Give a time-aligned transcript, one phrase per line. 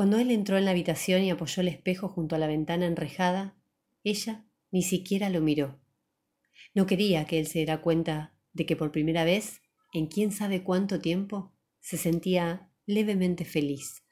[0.00, 3.54] Cuando él entró en la habitación y apoyó el espejo junto a la ventana enrejada,
[4.02, 5.78] ella ni siquiera lo miró.
[6.72, 9.60] No quería que él se diera cuenta de que por primera vez,
[9.92, 14.02] en quién sabe cuánto tiempo, se sentía levemente feliz.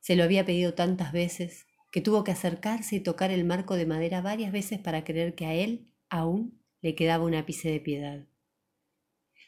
[0.00, 3.86] Se lo había pedido tantas veces que tuvo que acercarse y tocar el marco de
[3.86, 8.26] madera varias veces para creer que a él aún le quedaba un ápice de piedad.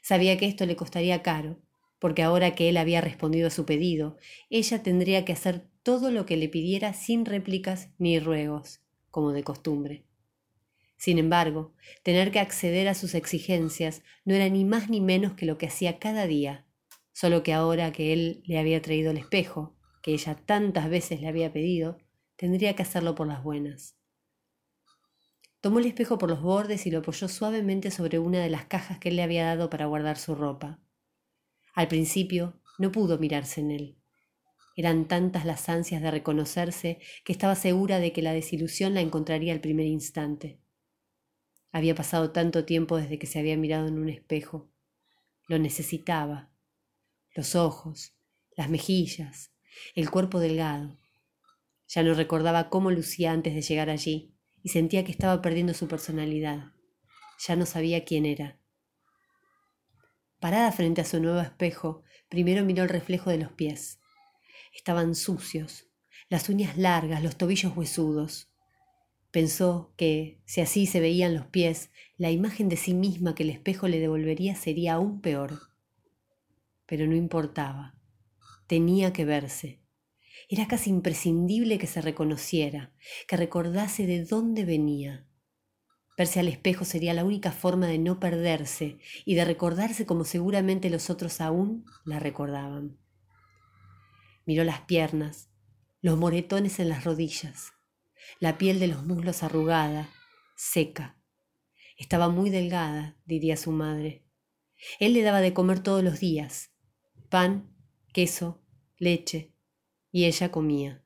[0.01, 1.61] Sabía que esto le costaría caro,
[2.03, 4.19] porque ahora que él había respondido a su pedido,
[4.51, 8.81] ella tendría que hacer todo lo que le pidiera sin réplicas ni ruegos,
[9.13, 10.05] como de costumbre.
[10.97, 15.47] Sin embargo, tener que acceder a sus exigencias no era ni más ni menos que
[15.47, 16.67] lo que hacía cada día,
[17.13, 21.29] solo que ahora que él le había traído el espejo, que ella tantas veces le
[21.29, 21.99] había pedido,
[22.35, 23.97] tendría que hacerlo por las buenas.
[25.61, 28.99] Tomó el espejo por los bordes y lo apoyó suavemente sobre una de las cajas
[28.99, 30.81] que él le había dado para guardar su ropa.
[31.73, 33.99] Al principio no pudo mirarse en él.
[34.77, 39.53] Eran tantas las ansias de reconocerse que estaba segura de que la desilusión la encontraría
[39.53, 40.61] al primer instante.
[41.71, 44.71] Había pasado tanto tiempo desde que se había mirado en un espejo.
[45.49, 46.53] Lo necesitaba.
[47.35, 48.15] Los ojos,
[48.57, 49.53] las mejillas,
[49.95, 50.99] el cuerpo delgado.
[51.89, 55.89] Ya no recordaba cómo lucía antes de llegar allí, y sentía que estaba perdiendo su
[55.89, 56.73] personalidad.
[57.47, 58.62] Ya no sabía quién era.
[60.43, 64.01] Parada frente a su nuevo espejo, primero miró el reflejo de los pies.
[64.75, 65.87] Estaban sucios,
[66.29, 68.51] las uñas largas, los tobillos huesudos.
[69.31, 73.51] Pensó que, si así se veían los pies, la imagen de sí misma que el
[73.51, 75.61] espejo le devolvería sería aún peor.
[76.87, 77.95] Pero no importaba.
[78.67, 79.79] Tenía que verse.
[80.49, 82.93] Era casi imprescindible que se reconociera,
[83.29, 85.25] que recordase de dónde venía.
[86.23, 90.89] Verse al espejo sería la única forma de no perderse y de recordarse como seguramente
[90.89, 92.97] los otros aún la recordaban.
[94.47, 95.51] Miró las piernas,
[96.01, 97.73] los moretones en las rodillas,
[98.39, 100.11] la piel de los muslos arrugada,
[100.55, 101.19] seca.
[101.97, 104.25] Estaba muy delgada, diría su madre.
[105.01, 106.71] Él le daba de comer todos los días,
[107.31, 107.75] pan,
[108.13, 108.63] queso,
[108.97, 109.57] leche,
[110.13, 111.03] y ella comía.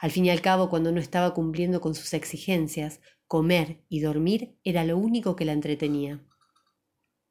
[0.00, 3.00] Al fin y al cabo, cuando no estaba cumpliendo con sus exigencias,
[3.32, 6.20] comer y dormir era lo único que la entretenía.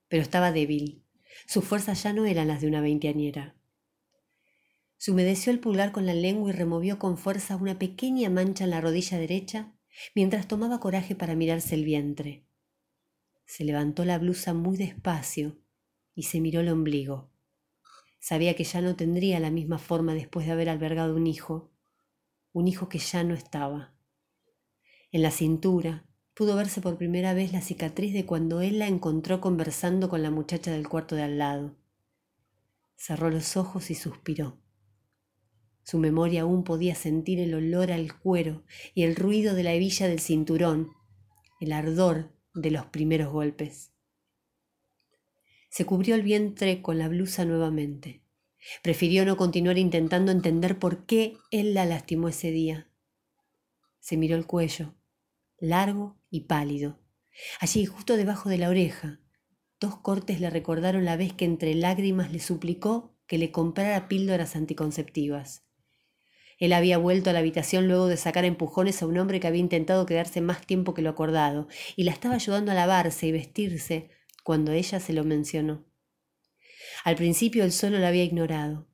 [0.07, 1.06] Pero estaba débil.
[1.45, 3.56] Sus fuerzas ya no eran las de una veinteañera.
[4.97, 8.72] Se humedeció el pulgar con la lengua y removió con fuerza una pequeña mancha en
[8.72, 9.75] la rodilla derecha
[10.16, 12.47] mientras tomaba coraje para mirarse el vientre.
[13.45, 15.59] Se levantó la blusa muy despacio
[16.16, 17.29] y se miró el ombligo.
[18.19, 21.69] Sabía que ya no tendría la misma forma después de haber albergado un hijo,
[22.53, 23.94] un hijo que ya no estaba.
[25.13, 29.41] En la cintura pudo verse por primera vez la cicatriz de cuando él la encontró
[29.41, 31.75] conversando con la muchacha del cuarto de al lado.
[32.95, 34.57] Cerró los ojos y suspiró.
[35.83, 38.63] Su memoria aún podía sentir el olor al cuero
[38.94, 40.91] y el ruido de la hebilla del cinturón,
[41.59, 43.91] el ardor de los primeros golpes.
[45.69, 48.23] Se cubrió el vientre con la blusa nuevamente.
[48.81, 52.88] Prefirió no continuar intentando entender por qué él la lastimó ese día.
[53.99, 54.93] Se miró el cuello,
[55.61, 56.99] largo y pálido.
[57.59, 59.19] Allí, justo debajo de la oreja,
[59.79, 64.55] dos cortes le recordaron la vez que entre lágrimas le suplicó que le comprara píldoras
[64.55, 65.63] anticonceptivas.
[66.57, 69.61] Él había vuelto a la habitación luego de sacar empujones a un hombre que había
[69.61, 74.09] intentado quedarse más tiempo que lo acordado, y la estaba ayudando a lavarse y vestirse
[74.43, 75.85] cuando ella se lo mencionó.
[77.03, 78.91] Al principio él solo la había ignorado,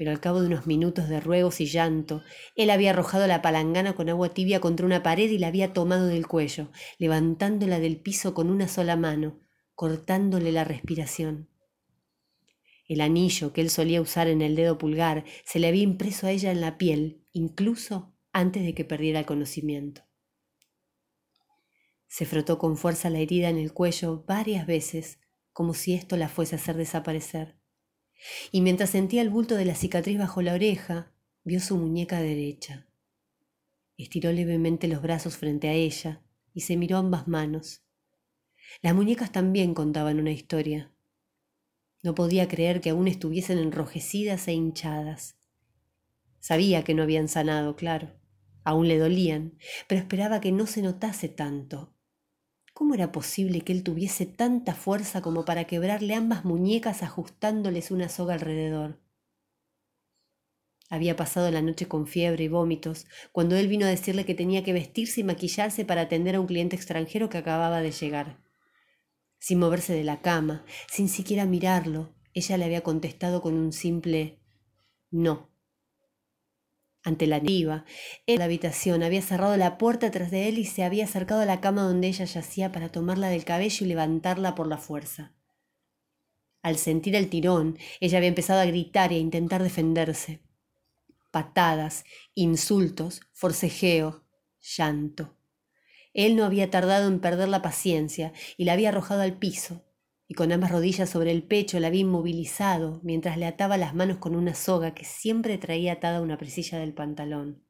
[0.00, 2.22] pero al cabo de unos minutos de ruegos y llanto,
[2.56, 6.06] él había arrojado la palangana con agua tibia contra una pared y la había tomado
[6.06, 9.40] del cuello, levantándola del piso con una sola mano,
[9.74, 11.50] cortándole la respiración.
[12.88, 16.30] El anillo que él solía usar en el dedo pulgar se le había impreso a
[16.30, 20.06] ella en la piel, incluso antes de que perdiera el conocimiento.
[22.08, 25.20] Se frotó con fuerza la herida en el cuello varias veces,
[25.52, 27.59] como si esto la fuese a hacer desaparecer.
[28.52, 31.12] Y mientras sentía el bulto de la cicatriz bajo la oreja,
[31.44, 32.86] vio su muñeca derecha.
[33.96, 36.22] Estiró levemente los brazos frente a ella
[36.54, 37.82] y se miró ambas manos.
[38.82, 40.92] Las muñecas también contaban una historia.
[42.02, 45.36] No podía creer que aún estuviesen enrojecidas e hinchadas.
[46.38, 48.14] Sabía que no habían sanado, claro.
[48.64, 51.94] Aún le dolían, pero esperaba que no se notase tanto.
[52.72, 58.08] ¿Cómo era posible que él tuviese tanta fuerza como para quebrarle ambas muñecas ajustándoles una
[58.08, 58.98] soga alrededor?
[60.88, 64.64] Había pasado la noche con fiebre y vómitos, cuando él vino a decirle que tenía
[64.64, 68.42] que vestirse y maquillarse para atender a un cliente extranjero que acababa de llegar.
[69.38, 74.40] Sin moverse de la cama, sin siquiera mirarlo, ella le había contestado con un simple
[75.10, 75.49] no.
[77.02, 77.84] Ante la negativa.
[78.26, 81.46] En la habitación había cerrado la puerta tras de él y se había acercado a
[81.46, 85.32] la cama donde ella yacía para tomarla del cabello y levantarla por la fuerza.
[86.62, 90.42] Al sentir el tirón, ella había empezado a gritar y a intentar defenderse.
[91.30, 92.04] Patadas,
[92.34, 94.24] insultos, forcejeo,
[94.60, 95.36] llanto.
[96.12, 99.84] Él no había tardado en perder la paciencia y la había arrojado al piso,
[100.30, 104.18] y con ambas rodillas sobre el pecho la había inmovilizado mientras le ataba las manos
[104.18, 107.64] con una soga que siempre traía atada a una presilla del pantalón.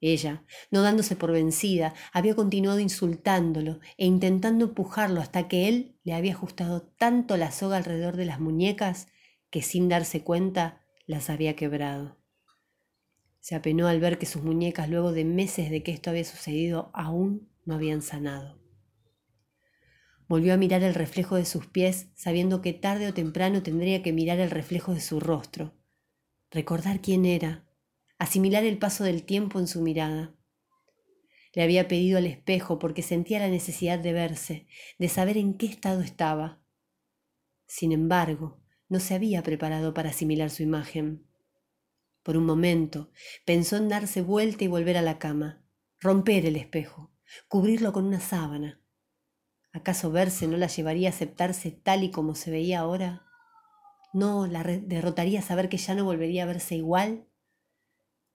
[0.00, 6.14] Ella, no dándose por vencida, había continuado insultándolo e intentando empujarlo hasta que él le
[6.14, 9.08] había ajustado tanto la soga alrededor de las muñecas
[9.50, 12.16] que sin darse cuenta las había quebrado.
[13.40, 16.90] Se apenó al ver que sus muñecas, luego de meses de que esto había sucedido,
[16.94, 18.63] aún no habían sanado.
[20.34, 24.12] Volvió a mirar el reflejo de sus pies, sabiendo que tarde o temprano tendría que
[24.12, 25.76] mirar el reflejo de su rostro,
[26.50, 27.64] recordar quién era,
[28.18, 30.34] asimilar el paso del tiempo en su mirada.
[31.52, 34.66] Le había pedido al espejo porque sentía la necesidad de verse,
[34.98, 36.60] de saber en qué estado estaba.
[37.68, 41.28] Sin embargo, no se había preparado para asimilar su imagen.
[42.24, 43.12] Por un momento
[43.46, 45.64] pensó en darse vuelta y volver a la cama,
[46.00, 47.12] romper el espejo,
[47.46, 48.83] cubrirlo con una sábana.
[49.74, 53.26] ¿Acaso verse no la llevaría a aceptarse tal y como se veía ahora?
[54.12, 57.26] ¿No la derrotaría saber que ya no volvería a verse igual?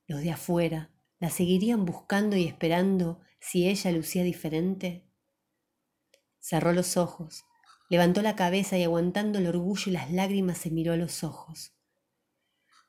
[0.05, 5.07] Los de afuera, ¿la seguirían buscando y esperando si ella lucía diferente?
[6.41, 7.45] Cerró los ojos,
[7.89, 11.73] levantó la cabeza y aguantando el orgullo y las lágrimas se miró a los ojos.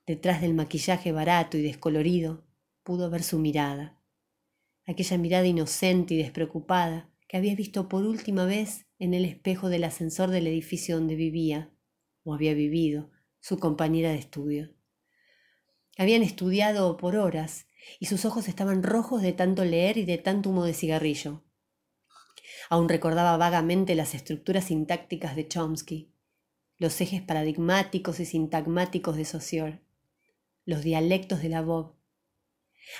[0.08, 2.44] Detrás del maquillaje barato y descolorido
[2.82, 4.02] pudo ver su mirada,
[4.88, 9.84] aquella mirada inocente y despreocupada que había visto por última vez en el espejo del
[9.84, 11.70] ascensor del edificio donde vivía,
[12.24, 14.74] o había vivido, su compañera de estudio.
[15.96, 17.68] Habían estudiado por horas
[18.00, 21.44] y sus ojos estaban rojos de tanto leer y de tanto humo de cigarrillo.
[22.68, 26.12] Aún recordaba vagamente las estructuras sintácticas de Chomsky,
[26.78, 29.80] los ejes paradigmáticos y sintagmáticos de Saussure,
[30.64, 31.94] los dialectos de la Bob.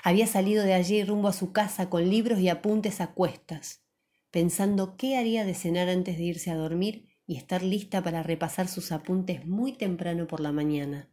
[0.05, 3.83] Había salido de allí rumbo a su casa con libros y apuntes a cuestas,
[4.31, 8.69] pensando qué haría de cenar antes de irse a dormir y estar lista para repasar
[8.69, 11.11] sus apuntes muy temprano por la mañana.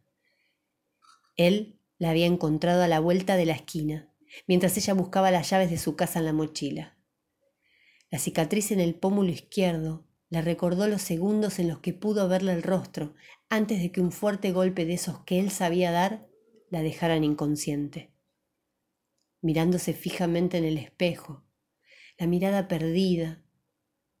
[1.36, 4.12] Él la había encontrado a la vuelta de la esquina,
[4.46, 6.98] mientras ella buscaba las llaves de su casa en la mochila.
[8.10, 12.52] La cicatriz en el pómulo izquierdo le recordó los segundos en los que pudo verle
[12.52, 13.14] el rostro
[13.48, 16.26] antes de que un fuerte golpe de esos que él sabía dar
[16.70, 18.12] la dejaran inconsciente.
[19.40, 21.47] Mirándose fijamente en el espejo,
[22.18, 23.42] la mirada perdida,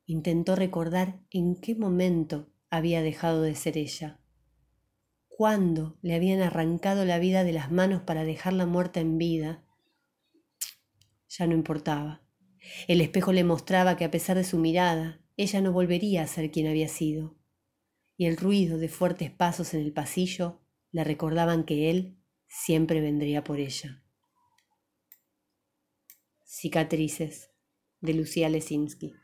[0.06, 4.20] intentó recordar en qué momento había dejado de ser ella
[5.38, 9.64] cuándo le habían arrancado la vida de las manos para dejarla muerta en vida.
[11.28, 12.24] Ya no importaba.
[12.88, 16.50] El espejo le mostraba que a pesar de su mirada, ella no volvería a ser
[16.50, 17.38] quien había sido.
[18.16, 20.60] Y el ruido de fuertes pasos en el pasillo
[20.90, 22.18] le recordaban que él
[22.48, 24.02] siempre vendría por ella.
[26.44, 27.52] Cicatrices
[28.00, 29.14] de Lucía Lesinski.